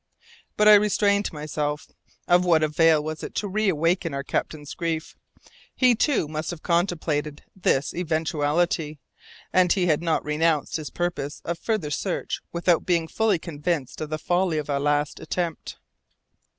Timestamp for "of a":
14.57-14.79